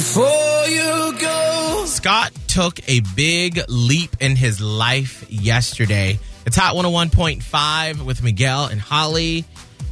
before 0.00 0.64
you 0.66 1.14
go. 1.20 1.84
Scott 1.84 2.32
took 2.48 2.80
a 2.88 3.02
big 3.14 3.60
leap 3.68 4.16
in 4.18 4.34
his 4.34 4.58
life 4.58 5.30
yesterday. 5.30 6.18
It's 6.46 6.56
Hot 6.56 6.74
101.5 6.74 8.06
with 8.06 8.22
Miguel 8.22 8.64
and 8.64 8.80
Holly. 8.80 9.44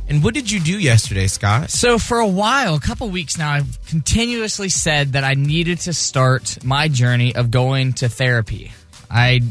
And 0.09 0.25
what 0.25 0.33
did 0.33 0.51
you 0.51 0.61
do 0.61 0.79
yesterday, 0.79 1.27
Scott? 1.27 1.69
So 1.69 1.99
for 1.99 2.21
a 2.21 2.27
while, 2.27 2.75
a 2.75 2.81
couple 2.81 3.11
weeks 3.11 3.37
now, 3.37 3.53
I've 3.53 3.79
continuously 3.85 4.71
said 4.71 5.13
that 5.13 5.25
I 5.25 5.35
needed 5.35 5.81
to 5.81 5.93
start 5.93 6.65
my 6.65 6.89
journey 6.89 7.35
of 7.35 7.51
going 7.51 7.93
to 7.95 8.09
therapy. 8.09 8.73
I 9.11 9.43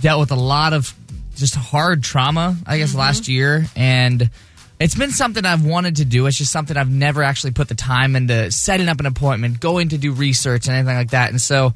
dealt 0.00 0.20
with 0.20 0.30
a 0.30 0.36
lot 0.36 0.74
of 0.74 0.94
just 1.34 1.56
hard 1.56 2.04
trauma, 2.04 2.56
I 2.64 2.78
guess, 2.78 2.94
last 2.94 3.24
mm-hmm. 3.24 3.32
year, 3.32 3.66
and 3.74 4.30
it's 4.80 4.94
been 4.94 5.10
something 5.10 5.44
I've 5.44 5.64
wanted 5.64 5.96
to 5.96 6.04
do. 6.04 6.26
It's 6.26 6.36
just 6.36 6.52
something 6.52 6.76
I've 6.76 6.90
never 6.90 7.22
actually 7.22 7.52
put 7.52 7.68
the 7.68 7.74
time 7.74 8.16
into 8.16 8.50
setting 8.50 8.88
up 8.88 9.00
an 9.00 9.06
appointment, 9.06 9.60
going 9.60 9.90
to 9.90 9.98
do 9.98 10.12
research, 10.12 10.66
and 10.66 10.76
anything 10.76 10.96
like 10.96 11.10
that. 11.10 11.30
And 11.30 11.40
so 11.40 11.74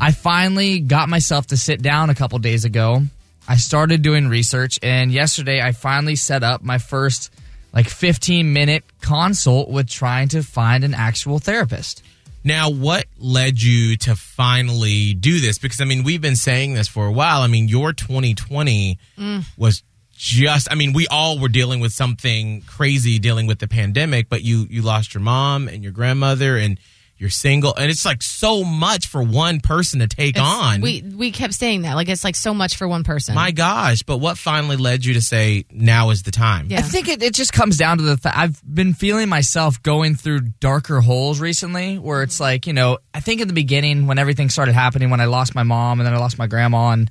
I 0.00 0.12
finally 0.12 0.80
got 0.80 1.08
myself 1.08 1.48
to 1.48 1.56
sit 1.56 1.82
down 1.82 2.10
a 2.10 2.14
couple 2.14 2.38
days 2.38 2.64
ago. 2.64 3.02
I 3.48 3.56
started 3.56 4.02
doing 4.02 4.28
research, 4.28 4.78
and 4.82 5.12
yesterday 5.12 5.60
I 5.60 5.72
finally 5.72 6.16
set 6.16 6.42
up 6.42 6.62
my 6.62 6.78
first 6.78 7.32
like 7.72 7.88
15 7.88 8.52
minute 8.52 8.84
consult 9.00 9.70
with 9.70 9.88
trying 9.88 10.28
to 10.28 10.42
find 10.42 10.84
an 10.84 10.94
actual 10.94 11.38
therapist. 11.38 12.02
Now, 12.44 12.70
what 12.70 13.06
led 13.18 13.62
you 13.62 13.96
to 13.98 14.16
finally 14.16 15.14
do 15.14 15.40
this? 15.40 15.58
Because, 15.58 15.80
I 15.80 15.84
mean, 15.84 16.02
we've 16.02 16.20
been 16.20 16.36
saying 16.36 16.74
this 16.74 16.88
for 16.88 17.06
a 17.06 17.12
while. 17.12 17.42
I 17.42 17.46
mean, 17.46 17.68
your 17.68 17.92
2020 17.92 18.98
mm. 19.16 19.44
was 19.56 19.84
just, 20.12 20.70
I 20.70 20.74
mean, 20.74 20.92
we 20.92 21.06
all 21.08 21.38
were 21.38 21.48
dealing 21.48 21.80
with 21.80 21.92
something 21.92 22.62
crazy 22.62 23.18
dealing 23.18 23.46
with 23.46 23.58
the 23.58 23.68
pandemic, 23.68 24.28
but 24.28 24.42
you, 24.42 24.66
you 24.70 24.82
lost 24.82 25.14
your 25.14 25.22
mom 25.22 25.68
and 25.68 25.82
your 25.82 25.92
grandmother 25.92 26.56
and 26.56 26.78
you're 27.22 27.30
single. 27.30 27.72
And 27.76 27.88
it's 27.88 28.04
like 28.04 28.20
so 28.20 28.64
much 28.64 29.06
for 29.06 29.22
one 29.22 29.60
person 29.60 30.00
to 30.00 30.08
take 30.08 30.30
It's- 30.36 30.44
on. 30.44 30.80
We 30.80 31.02
we 31.02 31.30
kept 31.30 31.54
saying 31.54 31.82
that 31.82 31.94
like 31.94 32.08
it's 32.08 32.24
like 32.24 32.34
so 32.34 32.52
much 32.52 32.76
for 32.76 32.88
one 32.88 33.04
person. 33.04 33.36
My 33.36 33.52
gosh. 33.52 34.02
But 34.02 34.18
what 34.18 34.36
finally 34.36 34.76
led 34.76 35.04
you 35.04 35.14
to 35.14 35.20
say 35.20 35.64
now 35.70 36.10
is 36.10 36.24
the 36.24 36.32
time? 36.32 36.66
Yeah. 36.68 36.78
I 36.78 36.82
think 36.82 37.08
it, 37.08 37.22
it 37.22 37.32
just 37.32 37.52
comes 37.52 37.76
down 37.76 37.98
to 37.98 38.02
the 38.02 38.16
fact 38.16 38.36
I've 38.36 38.60
been 38.64 38.92
feeling 38.92 39.28
myself 39.28 39.80
going 39.82 40.16
through 40.16 40.40
darker 40.58 41.00
holes 41.00 41.38
recently 41.38 41.96
where 41.96 42.24
it's 42.24 42.34
mm-hmm. 42.34 42.42
like, 42.42 42.66
you 42.66 42.72
know, 42.72 42.98
I 43.14 43.20
think 43.20 43.40
in 43.40 43.46
the 43.46 43.54
beginning 43.54 44.08
when 44.08 44.18
everything 44.18 44.50
started 44.50 44.72
happening, 44.72 45.10
when 45.10 45.20
I 45.20 45.26
lost 45.26 45.54
my 45.54 45.62
mom 45.62 46.00
and 46.00 46.06
then 46.08 46.14
I 46.14 46.18
lost 46.18 46.38
my 46.38 46.48
grandma, 46.48 46.90
and 46.90 47.08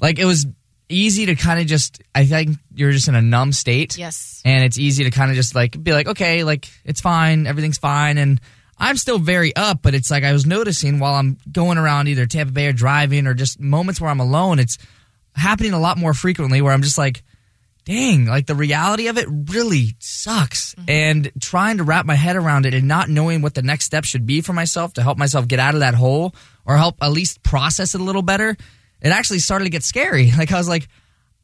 like 0.00 0.18
it 0.18 0.24
was 0.24 0.46
easy 0.90 1.26
to 1.26 1.34
kind 1.34 1.60
of 1.60 1.66
just, 1.66 2.02
I 2.14 2.24
think 2.24 2.58
you're 2.74 2.92
just 2.92 3.08
in 3.08 3.14
a 3.14 3.22
numb 3.22 3.52
state. 3.52 3.96
Yes. 3.96 4.42
And 4.44 4.64
it's 4.64 4.78
easy 4.78 5.04
to 5.04 5.10
kind 5.10 5.30
of 5.30 5.36
just 5.36 5.54
like 5.54 5.82
be 5.82 5.92
like, 5.92 6.08
okay, 6.08 6.44
like 6.44 6.68
it's 6.84 7.00
fine, 7.00 7.46
everything's 7.46 7.78
fine. 7.78 8.18
And 8.18 8.40
I'm 8.78 8.96
still 8.96 9.18
very 9.18 9.54
up, 9.54 9.82
but 9.82 9.94
it's 9.94 10.10
like 10.10 10.24
I 10.24 10.32
was 10.32 10.46
noticing 10.46 10.98
while 10.98 11.14
I'm 11.14 11.38
going 11.50 11.78
around 11.78 12.08
either 12.08 12.26
Tampa 12.26 12.52
Bay 12.52 12.66
or 12.66 12.72
driving 12.72 13.26
or 13.26 13.34
just 13.34 13.60
moments 13.60 14.00
where 14.00 14.10
I'm 14.10 14.20
alone, 14.20 14.58
it's 14.58 14.78
happening 15.34 15.72
a 15.72 15.80
lot 15.80 15.98
more 15.98 16.14
frequently 16.14 16.62
where 16.62 16.72
I'm 16.72 16.82
just 16.82 16.98
like, 16.98 17.22
dang, 17.84 18.26
like 18.26 18.46
the 18.46 18.54
reality 18.54 19.08
of 19.08 19.18
it 19.18 19.26
really 19.28 19.96
sucks. 19.98 20.74
Mm-hmm. 20.74 20.90
And 20.90 21.32
trying 21.40 21.78
to 21.78 21.84
wrap 21.84 22.06
my 22.06 22.14
head 22.14 22.36
around 22.36 22.66
it 22.66 22.74
and 22.74 22.88
not 22.88 23.08
knowing 23.08 23.42
what 23.42 23.54
the 23.54 23.62
next 23.62 23.84
step 23.86 24.04
should 24.04 24.26
be 24.26 24.40
for 24.40 24.52
myself 24.52 24.94
to 24.94 25.02
help 25.02 25.18
myself 25.18 25.48
get 25.48 25.58
out 25.58 25.74
of 25.74 25.80
that 25.80 25.94
hole 25.94 26.34
or 26.64 26.76
help 26.76 26.96
at 27.02 27.10
least 27.10 27.42
process 27.42 27.94
it 27.94 28.00
a 28.00 28.04
little 28.04 28.22
better, 28.22 28.56
it 29.02 29.08
actually 29.08 29.38
started 29.40 29.64
to 29.64 29.70
get 29.70 29.82
scary. 29.82 30.32
Like 30.40 30.52
I 30.52 30.58
was 30.58 30.68
like, 30.68 30.88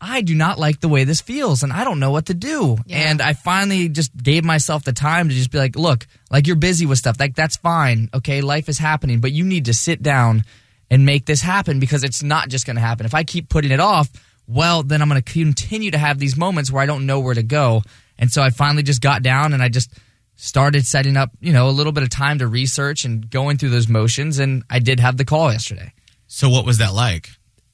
I 0.01 0.21
do 0.21 0.35
not 0.35 0.59
like 0.59 0.81
the 0.81 0.89
way 0.89 1.05
this 1.05 1.21
feels 1.21 1.63
and 1.63 1.73
I 1.73 1.85
don't 1.85 2.01
know 2.01 2.11
what 2.11 2.27
to 2.27 2.35
do. 2.35 2.77
Yeah. 2.87 3.11
And 3.11 3.23
I 3.23 3.33
finally 3.33 3.89
just 3.89 4.17
gave 4.17 4.45
myself 4.45 4.85
the 4.85 4.93
time 4.93 5.29
to 5.29 5.35
just 5.35 5.51
be 5.51 5.59
like, 5.59 5.77
look, 5.77 6.07
like 6.31 6.47
you're 6.47 6.57
busy 6.57 6.87
with 6.87 6.99
stuff. 6.99 7.19
Like 7.19 7.35
that's 7.35 7.57
fine. 7.57 8.11
Okay, 8.15 8.41
life 8.41 8.69
is 8.69 8.79
happening, 8.79 9.21
but 9.21 9.33
you 9.33 9.45
need 9.45 9.67
to 9.67 9.75
sit 9.75 10.03
down 10.03 10.45
and 10.91 11.05
make 11.05 11.27
this 11.27 11.41
happen 11.41 11.81
because 11.81 12.05
it's 12.05 12.23
not 12.23 12.49
just 12.49 12.67
going 12.67 12.77
to 12.77 12.83
happen. 12.83 13.07
If 13.07 13.15
I 13.15 13.25
keep 13.25 13.49
putting 13.49 13.71
it 13.71 13.81
off, 13.81 14.09
well, 14.47 14.83
then 14.83 15.03
I'm 15.03 15.09
going 15.09 15.21
to 15.21 15.33
continue 15.33 15.91
to 15.91 15.99
have 15.99 16.19
these 16.19 16.37
moments 16.37 16.71
where 16.71 16.83
I 16.83 16.87
don't 16.87 17.07
know 17.07 17.21
where 17.21 17.35
to 17.35 17.43
go. 17.43 17.83
And 18.19 18.31
so 18.31 18.43
I 18.43 18.51
finally 18.51 18.83
just 18.83 19.01
got 19.01 19.23
down 19.23 19.53
and 19.53 19.63
I 19.63 19.69
just 19.69 19.91
started 20.37 20.87
setting 20.87 21.17
up, 21.17 21.31
you 21.41 21.53
know, 21.53 21.69
a 21.69 21.73
little 21.73 21.93
bit 21.93 22.03
of 22.03 22.11
time 22.11 22.39
to 22.39 22.47
research 22.47 23.05
and 23.05 23.29
going 23.29 23.59
through 23.59 23.71
those 23.71 23.89
motions. 23.89 24.39
And 24.39 24.63
I 24.71 24.79
did 24.79 25.01
have 25.01 25.17
the 25.17 25.25
call 25.25 25.51
yesterday. 25.51 25.93
So, 26.29 26.49
what 26.49 26.67
was 26.67 26.79
that 26.79 26.93
like? 26.93 27.31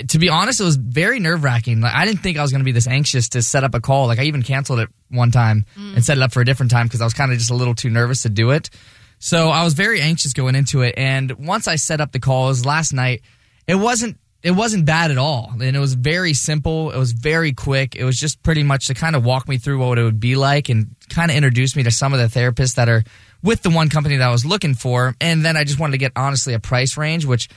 To 0.08 0.18
be 0.18 0.28
honest, 0.28 0.60
it 0.60 0.64
was 0.64 0.76
very 0.76 1.20
nerve 1.20 1.44
wracking. 1.44 1.80
Like 1.80 1.94
I 1.94 2.04
didn't 2.04 2.22
think 2.22 2.36
I 2.38 2.42
was 2.42 2.50
going 2.50 2.60
to 2.60 2.64
be 2.64 2.72
this 2.72 2.88
anxious 2.88 3.28
to 3.30 3.42
set 3.42 3.62
up 3.62 3.74
a 3.74 3.80
call. 3.80 4.06
Like 4.06 4.18
I 4.18 4.24
even 4.24 4.42
canceled 4.42 4.80
it 4.80 4.88
one 5.10 5.30
time 5.30 5.64
mm. 5.76 5.94
and 5.94 6.04
set 6.04 6.16
it 6.16 6.22
up 6.22 6.32
for 6.32 6.40
a 6.40 6.44
different 6.44 6.72
time 6.72 6.86
because 6.86 7.00
I 7.00 7.04
was 7.04 7.14
kind 7.14 7.30
of 7.30 7.38
just 7.38 7.50
a 7.50 7.54
little 7.54 7.74
too 7.74 7.90
nervous 7.90 8.22
to 8.22 8.28
do 8.28 8.50
it. 8.50 8.70
So 9.18 9.50
I 9.50 9.62
was 9.62 9.74
very 9.74 10.00
anxious 10.00 10.32
going 10.32 10.56
into 10.56 10.82
it. 10.82 10.94
And 10.96 11.46
once 11.46 11.68
I 11.68 11.76
set 11.76 12.00
up 12.00 12.10
the 12.10 12.18
calls 12.18 12.66
last 12.66 12.92
night, 12.92 13.22
it 13.68 13.76
wasn't 13.76 14.18
it 14.42 14.50
wasn't 14.50 14.84
bad 14.84 15.12
at 15.12 15.18
all. 15.18 15.52
And 15.52 15.76
it 15.76 15.78
was 15.78 15.94
very 15.94 16.34
simple. 16.34 16.90
It 16.90 16.98
was 16.98 17.12
very 17.12 17.52
quick. 17.52 17.94
It 17.94 18.04
was 18.04 18.18
just 18.18 18.42
pretty 18.42 18.64
much 18.64 18.88
to 18.88 18.94
kind 18.94 19.14
of 19.14 19.24
walk 19.24 19.48
me 19.48 19.56
through 19.56 19.78
what 19.78 19.98
it 19.98 20.02
would 20.02 20.18
be 20.18 20.34
like 20.34 20.68
and 20.68 20.96
kind 21.08 21.30
of 21.30 21.36
introduce 21.36 21.76
me 21.76 21.84
to 21.84 21.92
some 21.92 22.12
of 22.12 22.18
the 22.18 22.26
therapists 22.26 22.74
that 22.74 22.88
are 22.88 23.04
with 23.42 23.62
the 23.62 23.70
one 23.70 23.88
company 23.88 24.16
that 24.16 24.28
I 24.28 24.32
was 24.32 24.44
looking 24.44 24.74
for. 24.74 25.14
And 25.20 25.44
then 25.44 25.56
I 25.56 25.62
just 25.62 25.78
wanted 25.78 25.92
to 25.92 25.98
get 25.98 26.12
honestly 26.16 26.54
a 26.54 26.58
price 26.58 26.96
range, 26.96 27.24
which 27.24 27.48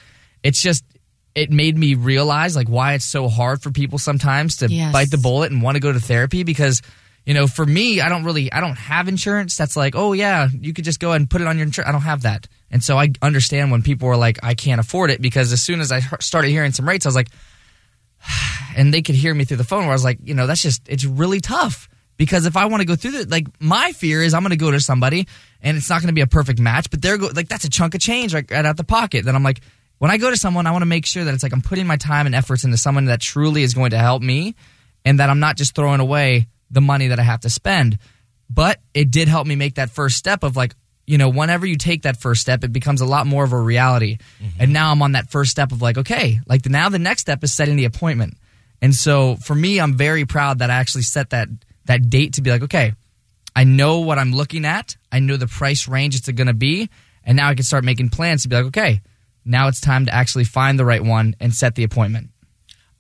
it's 0.44 0.62
just 0.62 0.86
it 1.36 1.52
made 1.52 1.78
me 1.78 1.94
realize 1.96 2.56
like 2.56 2.70
why 2.70 2.94
it's 2.94 3.06
so 3.06 3.28
hard 3.28 3.62
for 3.62 3.70
people 3.70 4.00
sometimes 4.00 4.58
to 4.58 4.70
Yes. 4.70 4.94
bite 4.94 5.12
the 5.12 5.18
bullet 5.18 5.52
and 5.52 5.62
want 5.62 5.76
to 5.76 5.82
go 5.82 5.92
to 5.92 6.00
therapy 6.00 6.44
because 6.44 6.82
you 7.26 7.34
know 7.34 7.46
for 7.48 7.66
me 7.66 8.00
i 8.02 8.08
don't 8.10 8.24
really 8.24 8.52
i 8.54 8.62
don't 8.62 8.78
have 8.78 9.08
insurance 9.08 9.58
that's 9.58 9.76
like 9.76 9.96
oh 9.96 10.14
yeah 10.14 10.48
you 10.60 10.74
could 10.74 10.86
just 10.86 11.00
go 11.00 11.10
ahead 11.10 11.22
and 11.22 11.30
put 11.30 11.42
it 11.42 11.48
on 11.48 11.58
your 11.58 11.66
insurance. 11.66 11.90
I 11.90 11.92
don't 11.92 12.02
have 12.02 12.22
that. 12.24 12.48
And 12.72 12.84
so 12.84 12.98
i 12.98 13.10
understand 13.22 13.72
when 13.72 13.82
people 13.82 14.08
are 14.10 14.18
like 14.18 14.40
i 14.44 14.54
can't 14.54 14.80
afford 14.80 15.12
it 15.12 15.22
because 15.22 15.52
as 15.54 15.62
soon 15.62 15.82
as 15.82 15.92
i 15.92 16.00
started 16.20 16.50
hearing 16.50 16.72
some 16.72 16.88
rates 16.88 17.06
i 17.06 17.10
was 17.10 17.16
like 17.16 17.30
and 18.78 18.94
they 18.94 19.02
could 19.02 19.16
hear 19.16 19.34
me 19.34 19.44
through 19.46 19.58
the 19.58 19.64
phone 19.64 19.82
where 19.82 19.90
i 19.90 19.94
was 19.94 20.04
like 20.04 20.20
you 20.24 20.34
know 20.34 20.48
that's 20.48 20.62
just 20.62 20.88
it's 20.88 21.06
really 21.06 21.40
tough. 21.42 21.90
Because 22.18 22.46
if 22.46 22.56
i 22.56 22.66
want 22.68 22.80
to 22.80 22.86
go 22.86 22.96
through 22.96 23.12
the 23.12 23.28
like 23.28 23.48
my 23.60 23.92
fear 23.92 24.22
is 24.24 24.34
i'm 24.34 24.42
going 24.42 24.52
to 24.52 24.56
go 24.58 24.72
to 24.72 24.80
somebody 24.80 25.28
and 25.62 25.76
it's 25.76 25.90
not 25.90 26.02
going 26.02 26.08
to 26.08 26.14
be 26.14 26.22
a 26.22 26.28
perfect 26.28 26.60
match 26.60 26.90
but 26.90 27.02
they're 27.02 27.18
go, 27.18 27.28
like 27.36 27.50
that's 27.50 27.66
a 27.66 27.70
chunk 27.70 27.94
of 27.94 28.00
change 28.00 28.34
right, 28.34 28.50
right 28.50 28.66
out 28.66 28.78
the 28.78 28.86
pocket. 28.86 29.26
Then 29.26 29.36
i'm 29.36 29.44
like 29.44 29.60
when 29.98 30.12
i 30.12 30.18
go 30.18 30.30
to 30.30 30.38
someone 30.38 30.68
i 30.68 30.72
want 30.72 30.82
to 30.82 30.88
make 30.88 31.06
sure 31.06 31.24
that 31.24 31.34
it's 31.34 31.44
like 31.44 31.54
i'm 31.54 31.62
putting 31.62 31.88
my 31.88 31.98
time 31.98 32.26
and 32.26 32.36
efforts 32.36 32.64
into 32.64 32.78
someone 32.78 33.06
that 33.06 33.22
truly 33.22 33.64
is 33.64 33.74
going 33.74 33.92
to 33.92 33.98
help 33.98 34.22
me 34.22 34.56
and 35.04 35.20
that 35.20 35.30
i'm 35.30 35.40
not 35.40 35.58
just 35.58 35.76
throwing 35.76 36.00
away 36.00 36.48
the 36.72 36.82
money 36.82 37.08
that 37.08 37.20
i 37.20 37.24
have 37.24 37.42
to 37.42 37.50
spend. 37.50 37.98
But 38.50 38.80
it 38.94 39.10
did 39.12 39.28
help 39.28 39.48
me 39.48 39.56
make 39.56 39.76
that 39.76 39.90
first 39.90 40.18
step 40.18 40.44
of 40.44 40.56
like 40.56 40.76
you 41.08 41.18
know 41.18 41.30
whenever 41.30 41.66
you 41.66 41.78
take 41.78 42.04
that 42.04 42.18
first 42.18 42.42
step 42.42 42.64
it 42.64 42.74
becomes 42.74 43.02
a 43.02 43.06
lot 43.06 43.28
more 43.28 43.44
of 43.44 43.54
a 43.54 43.60
reality. 43.60 44.18
Mm-hmm. 44.40 44.62
And 44.62 44.74
now 44.74 44.92
i'm 44.92 45.02
on 45.02 45.14
that 45.14 45.30
first 45.30 45.52
step 45.52 45.72
of 45.72 45.82
like 45.82 45.98
okay 45.98 46.40
like 46.48 46.62
the, 46.64 46.70
now 46.70 46.90
the 46.90 47.00
next 47.00 47.22
step 47.22 47.44
is 47.44 47.54
setting 47.54 47.76
the 47.76 47.86
appointment. 47.86 48.38
And 48.82 48.94
so 48.94 49.36
for 49.38 49.56
me 49.56 49.80
i'm 49.80 49.96
very 49.98 50.26
proud 50.26 50.60
that 50.60 50.70
i 50.70 50.76
actually 50.76 51.04
set 51.04 51.32
that 51.32 51.48
that 51.86 52.10
date 52.10 52.34
to 52.34 52.42
be 52.42 52.52
like 52.52 52.64
okay 52.64 52.94
i 53.56 53.64
know 53.64 54.00
what 54.00 54.20
i'm 54.20 54.32
looking 54.32 54.66
at. 54.66 54.96
I 55.12 55.20
know 55.20 55.38
the 55.38 55.48
price 55.48 55.88
range 55.88 56.16
it's 56.16 56.30
going 56.30 56.48
to 56.48 56.54
be. 56.54 56.90
And 57.24 57.38
now 57.38 57.50
i 57.50 57.56
can 57.56 57.64
start 57.64 57.84
making 57.84 58.10
plans 58.10 58.44
to 58.44 58.50
be 58.50 58.56
like 58.56 58.66
okay 58.66 59.02
now 59.46 59.68
it's 59.68 59.80
time 59.80 60.06
to 60.08 60.14
actually 60.14 60.44
find 60.44 60.78
the 60.80 60.86
right 60.86 61.04
one 61.04 61.36
and 61.40 61.54
set 61.54 61.76
the 61.76 61.84
appointment 61.84 62.30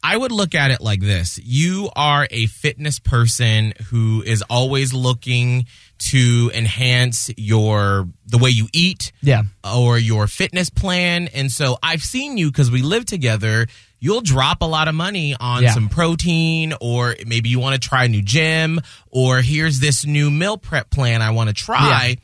I 0.07 0.15
would 0.15 0.31
look 0.31 0.53
at 0.53 0.69
it 0.69 0.81
like 0.81 0.99
this. 1.01 1.39
You 1.43 1.89
are 1.95 2.27
a 2.29 2.45
fitness 2.45 2.99
person 2.99 3.73
who 3.89 4.21
is 4.21 4.43
always 4.43 4.93
looking 4.93 5.65
to 5.97 6.51
enhance 6.53 7.31
your 7.37 8.07
the 8.27 8.37
way 8.37 8.51
you 8.51 8.67
eat 8.71 9.11
yeah 9.23 9.41
or 9.63 9.97
your 9.97 10.27
fitness 10.27 10.69
plan. 10.69 11.27
And 11.33 11.51
so 11.51 11.79
I've 11.81 12.03
seen 12.03 12.37
you 12.37 12.51
because 12.51 12.69
we 12.69 12.83
live 12.83 13.05
together. 13.05 13.65
You'll 13.99 14.21
drop 14.21 14.61
a 14.61 14.65
lot 14.65 14.87
of 14.87 14.93
money 14.93 15.35
on 15.39 15.63
Yeah. 15.63 15.73
some 15.73 15.89
protein, 15.89 16.75
or 16.79 17.15
maybe 17.25 17.49
you 17.49 17.57
want 17.59 17.81
to 17.81 17.89
try 17.89 18.03
a 18.05 18.07
new 18.07 18.21
gym, 18.21 18.81
or 19.09 19.41
here's 19.41 19.79
this 19.79 20.05
new 20.05 20.29
meal 20.29 20.59
prep 20.59 20.91
plan 20.91 21.23
I 21.23 21.31
want 21.31 21.47
to 21.49 21.55
try. 21.55 22.07
Yeah. 22.09 22.15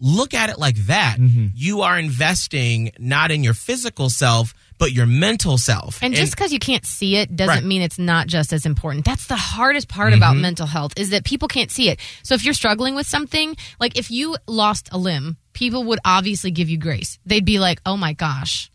Look 0.00 0.34
at 0.34 0.50
it 0.50 0.58
like 0.58 0.76
that. 0.86 1.16
Mm-hmm. 1.18 1.46
You 1.54 1.82
are 1.82 1.98
investing 1.98 2.92
not 2.98 3.30
in 3.30 3.42
your 3.42 3.54
physical 3.54 4.10
self, 4.10 4.54
but 4.78 4.92
your 4.92 5.06
mental 5.06 5.58
self. 5.58 5.98
And 6.02 6.14
just 6.14 6.36
because 6.36 6.52
you 6.52 6.60
can't 6.60 6.86
see 6.86 7.16
it 7.16 7.34
doesn't 7.34 7.48
Right. 7.48 7.64
mean 7.64 7.82
it's 7.82 7.98
not 7.98 8.28
just 8.28 8.52
as 8.52 8.64
important. 8.64 9.04
That's 9.04 9.26
the 9.26 9.36
hardest 9.36 9.88
part 9.88 10.12
about 10.12 10.34
mm-hmm. 10.34 10.42
mental 10.42 10.66
health 10.66 10.92
is 10.96 11.10
that 11.10 11.24
people 11.24 11.48
can't 11.48 11.70
see 11.70 11.88
it. 11.88 11.98
So 12.22 12.34
if 12.36 12.44
you're 12.44 12.54
struggling 12.54 12.94
with 12.94 13.06
something, 13.06 13.56
like 13.80 13.98
if 13.98 14.10
you 14.10 14.36
lost 14.46 14.88
a 14.92 14.98
limb, 14.98 15.36
people 15.52 15.82
would 15.84 15.98
obviously 16.04 16.52
give 16.52 16.68
you 16.70 16.78
grace. 16.78 17.18
They'd 17.26 17.44
be 17.44 17.58
like, 17.58 17.80
"Oh 17.84 17.96
my 17.96 18.12
gosh, 18.12 18.70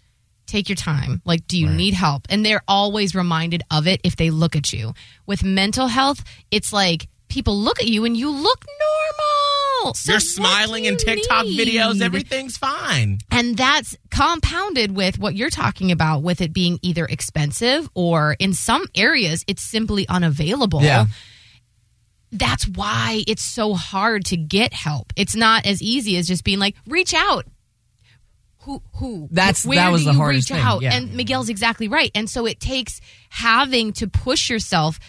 take 0.45 0.67
your 0.67 0.75
time. 0.75 1.21
Like, 1.23 1.47
do 1.47 1.57
you 1.57 1.69
need 1.69 1.93
help?" 1.93 2.23
And 2.29 2.45
they're 2.45 2.63
always 2.67 3.15
reminded 3.15 3.63
of 3.71 3.87
it 3.87 4.01
if 4.03 4.17
they 4.17 4.29
look 4.29 4.57
at 4.57 4.73
you. 4.73 4.93
With 5.25 5.41
mental 5.41 5.87
health, 5.87 6.21
it's 6.51 6.73
like 6.73 7.07
people 7.29 7.57
look 7.57 7.79
at 7.79 7.87
you 7.87 8.03
and 8.03 8.17
you 8.17 8.29
look 8.29 8.65
normal. 8.65 9.02
So 9.93 10.11
you're 10.13 10.19
smiling 10.21 10.85
in 10.85 10.95
TikTok 10.95 11.45
videos, 11.45 12.01
everything's 12.01 12.55
fine. 12.57 13.19
And 13.29 13.57
that's 13.57 13.97
compounded 14.09 14.95
with 14.95 15.19
what 15.19 15.35
you're 15.35 15.49
talking 15.49 15.91
about 15.91 16.23
with 16.23 16.39
it 16.39 16.53
being 16.53 16.79
either 16.81 17.05
expensive 17.05 17.89
or 17.93 18.37
in 18.39 18.53
some 18.53 18.85
areas 18.95 19.43
it's 19.47 19.61
simply 19.61 20.07
unavailable. 20.07 20.81
Yeah. 20.81 21.07
That's 22.31 22.67
why 22.67 23.23
it's 23.27 23.43
so 23.43 23.73
hard 23.75 24.25
to 24.25 24.37
get 24.37 24.73
help. 24.73 25.13
It's 25.15 25.35
not 25.35 25.65
as 25.65 25.81
easy 25.81 26.17
as 26.17 26.27
just 26.27 26.43
being 26.43 26.57
like, 26.59 26.75
reach 26.87 27.13
out. 27.13 27.45
who 28.61 28.81
who 28.95 29.27
That's- 29.29 29.65
where 29.65 29.75
that 29.77 29.91
was 29.91 30.01
do 30.01 30.05
the 30.05 30.11
you 30.13 30.17
hardest 30.17 30.49
reach 30.49 30.57
thing, 30.57 30.65
out 30.65 30.81
yeah. 30.81 30.93
and 30.95 31.13
miguel's 31.15 31.49
exactly 31.49 31.89
right 31.89 32.09
and 32.15 32.29
so 32.29 32.45
it 32.45 32.61
takes 32.61 33.01
having 33.29 33.91
to 33.93 34.07
push 34.07 34.49
yourself 34.49 34.99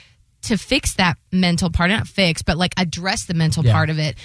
to 0.43 0.57
fix 0.59 0.95
that 0.95 1.17
mental 1.31 1.71
part 1.71 1.89
not 1.91 2.09
fix 2.09 2.43
but 2.43 2.57
like 2.59 2.75
address 2.77 3.27
the 3.27 3.35
mental 3.35 3.65
Yeah. 3.65 3.73
part 3.73 3.91
of 3.91 3.99
it 4.01 4.17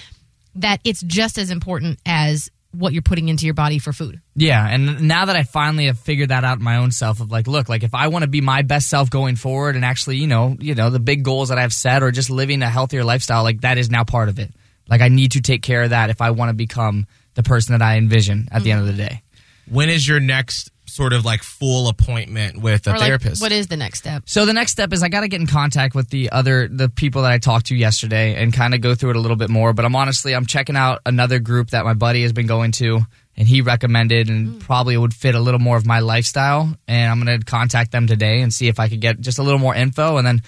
that 0.56 0.80
it's 0.84 1.02
just 1.02 1.38
as 1.38 1.50
important 1.50 1.98
as 2.04 2.50
what 2.72 2.92
you're 2.92 3.02
putting 3.02 3.28
into 3.28 3.46
your 3.46 3.54
body 3.54 3.78
for 3.78 3.92
food 3.92 4.20
Yeah, 4.36 4.66
and 4.66 5.02
now 5.02 5.24
that 5.24 5.36
I 5.36 5.42
finally 5.42 5.86
have 5.86 5.98
figured 5.98 6.28
that 6.28 6.44
out 6.44 6.58
in 6.58 6.64
my 6.64 6.76
own 6.76 6.92
self 6.92 7.20
of 7.20 7.30
like, 7.30 7.46
look, 7.46 7.68
like 7.68 7.82
if 7.82 7.94
I 7.94 8.08
want 8.08 8.22
to 8.22 8.28
be 8.28 8.40
my 8.40 8.62
best 8.62 8.88
self 8.88 9.10
going 9.10 9.36
forward 9.36 9.74
and 9.76 9.84
actually, 9.84 10.16
you 10.18 10.26
know, 10.26 10.56
you 10.60 10.74
know, 10.74 10.90
the 10.90 11.00
big 11.00 11.24
goals 11.24 11.48
that 11.48 11.58
I've 11.58 11.72
set 11.72 12.02
or 12.02 12.10
just 12.10 12.30
living 12.30 12.62
a 12.62 12.70
healthier 12.70 13.04
lifestyle, 13.04 13.42
like 13.42 13.62
that 13.62 13.76
is 13.76 13.90
now 13.90 14.04
part 14.04 14.28
of 14.28 14.38
it. 14.38 14.52
Like 14.88 15.00
I 15.00 15.08
need 15.08 15.32
to 15.32 15.40
take 15.40 15.62
care 15.62 15.82
of 15.82 15.90
that 15.90 16.10
if 16.10 16.20
I 16.20 16.30
want 16.30 16.50
to 16.50 16.54
become 16.54 17.06
the 17.34 17.42
person 17.42 17.72
that 17.78 17.82
I 17.82 17.96
envision 17.96 18.48
at 18.50 18.62
the 18.62 18.72
end 18.72 18.80
of 18.80 18.86
the 18.86 18.92
day. 18.92 19.22
When 19.68 19.88
is 19.88 20.06
your 20.06 20.20
next 20.20 20.70
sort 20.90 21.12
of 21.12 21.24
like 21.24 21.42
full 21.42 21.88
appointment 21.88 22.60
with 22.60 22.86
a 22.86 22.90
or 22.90 22.92
like 22.94 23.02
therapist? 23.02 23.40
what 23.40 23.52
is 23.52 23.68
the 23.68 23.76
next 23.76 24.00
step 24.00 24.22
So 24.26 24.46
the 24.46 24.52
next 24.52 24.72
step 24.72 24.92
is 24.92 25.02
I 25.02 25.08
got 25.08 25.20
to 25.20 25.28
get 25.28 25.40
in 25.40 25.46
contact 25.46 25.94
with 25.94 26.10
the 26.10 26.30
other 26.30 26.68
the 26.68 26.88
people 26.88 27.22
that 27.22 27.30
I 27.30 27.38
talked 27.38 27.66
to 27.66 27.76
yesterday 27.76 28.34
and 28.34 28.52
kind 28.52 28.74
of 28.74 28.80
go 28.80 28.94
through 28.94 29.10
it 29.10 29.16
a 29.16 29.20
little 29.20 29.36
bit 29.36 29.50
more. 29.50 29.72
But 29.72 29.84
I'm 29.84 29.96
honestly 29.96 30.34
I'm 30.34 30.46
checking 30.46 30.76
out 30.76 31.00
another 31.06 31.38
group 31.38 31.70
that 31.70 31.84
my 31.84 31.94
buddy 31.94 32.22
has 32.22 32.32
been 32.32 32.46
going 32.46 32.72
to 32.72 33.00
and 33.36 33.48
he 33.48 33.60
recommended 33.60 34.28
and 34.28 34.48
hmm. 34.48 34.58
probably 34.58 34.96
would 34.96 35.14
fit 35.14 35.34
a 35.34 35.40
little 35.40 35.60
more 35.60 35.76
of 35.76 35.86
my 35.86 36.00
lifestyle. 36.00 36.74
And 36.86 37.10
I'm 37.10 37.18
gonna 37.18 37.40
contact 37.40 37.92
them 37.92 38.06
today 38.06 38.40
and 38.40 38.52
see 38.52 38.68
if 38.68 38.78
I 38.78 38.88
could 38.88 39.00
get 39.00 39.20
just 39.20 39.38
a 39.38 39.42
little 39.42 39.60
more 39.60 39.74
info 39.74 40.16
and 40.16 40.26
then 40.26 40.42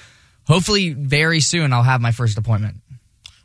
hopefully 0.46 0.92
very 0.92 1.40
soon 1.40 1.72
I'll 1.72 1.82
have 1.82 2.00
my 2.00 2.12
first 2.12 2.36
appointment. 2.38 2.76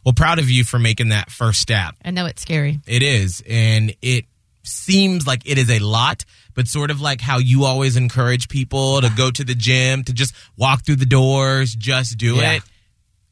well, 0.03 0.13
proud 0.13 0.39
of 0.39 0.49
you 0.49 0.63
for 0.63 0.79
making 0.79 1.09
that 1.09 1.29
first 1.29 1.61
step. 1.61 1.95
i 2.03 2.11
know 2.11 2.25
it's 2.25 2.41
scary 2.41 2.79
It 2.87 3.03
is. 3.03 3.43
And 3.47 3.95
it 4.01 4.25
seems 4.67 5.25
like 5.25 5.41
it 5.49 5.57
is 5.57 5.69
a 5.69 5.79
lot, 5.79 6.25
but 6.53 6.67
sort 6.67 6.91
of 6.91 7.01
like 7.01 7.21
how 7.21 7.37
you 7.37 7.65
always 7.65 7.95
encourage 7.95 8.49
people 8.49 9.01
to 9.01 9.09
go 9.15 9.31
to 9.31 9.43
the 9.43 9.55
gym, 9.55 10.03
to 10.03 10.13
just 10.13 10.33
walk 10.57 10.83
through 10.85 10.97
the 10.97 11.05
doors, 11.05 11.73
just 11.75 12.17
do 12.17 12.35
Yeah. 12.35 12.53
it. 12.53 12.63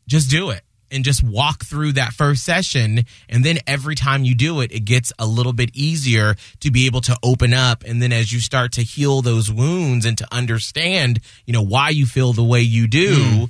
Just 0.08 0.30
do 0.30 0.52
it. 0.52 0.62
And 0.92 1.04
just 1.04 1.24
walk 1.24 1.66
through 1.66 1.94
that 1.94 2.14
first 2.14 2.44
session. 2.44 3.06
And 3.28 3.44
then 3.44 3.58
every 3.66 3.96
time 3.96 4.24
you 4.24 4.36
do 4.36 4.62
it, 4.62 4.72
it 4.72 4.82
gets 4.86 5.12
a 5.18 5.26
little 5.26 5.52
bit 5.52 5.72
easier 5.74 6.36
to 6.60 6.70
be 6.72 6.86
able 6.86 7.02
to 7.02 7.18
open 7.24 7.54
up. 7.54 7.84
And 7.84 8.02
then 8.02 8.14
as 8.14 8.32
you 8.32 8.40
start 8.40 8.72
to 8.74 8.84
heal 8.84 9.22
those 9.24 9.52
wounds 9.52 10.06
and 10.06 10.16
to 10.20 10.28
understand, 10.32 11.20
you 11.48 11.54
know, 11.54 11.64
why 11.64 11.90
you 11.90 12.06
feel 12.06 12.34
the 12.34 12.44
way 12.44 12.62
you 12.62 12.86
do, 12.88 13.16
mm. 13.16 13.50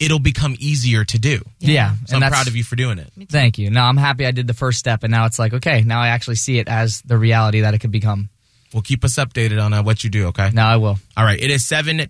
It'll 0.00 0.18
become 0.18 0.56
easier 0.58 1.04
to 1.04 1.18
do. 1.18 1.42
Yeah, 1.60 1.94
So 2.06 2.16
I'm 2.16 2.22
proud 2.30 2.48
of 2.48 2.56
you 2.56 2.64
for 2.64 2.74
doing 2.74 2.98
it. 2.98 3.12
Thank 3.28 3.58
you. 3.58 3.70
No, 3.70 3.82
I'm 3.82 3.98
happy 3.98 4.26
I 4.26 4.30
did 4.30 4.46
the 4.46 4.54
first 4.54 4.78
step 4.78 5.04
and 5.04 5.10
now 5.10 5.26
it's 5.26 5.38
like 5.38 5.52
okay, 5.52 5.82
now 5.82 6.00
I 6.00 6.08
actually 6.08 6.36
see 6.36 6.58
it 6.58 6.68
as 6.68 7.02
the 7.02 7.18
reality 7.18 7.60
that 7.60 7.74
it 7.74 7.78
could 7.78 7.92
become. 7.92 8.30
Well, 8.72 8.82
keep 8.82 9.04
us 9.04 9.16
updated 9.16 9.60
on 9.62 9.72
uh, 9.72 9.82
what 9.82 10.04
you 10.04 10.10
do, 10.10 10.28
okay? 10.28 10.50
Now 10.52 10.68
I 10.68 10.76
will. 10.76 10.96
All 11.16 11.24
right. 11.24 11.40
It 11.40 11.50
is 11.50 11.64
7 11.64 11.98